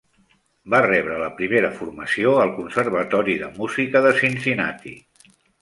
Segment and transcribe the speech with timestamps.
[0.73, 4.99] Va rebre la primera formació al conservatori de música de Cincinnati.